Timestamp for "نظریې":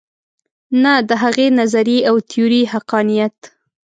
1.59-1.99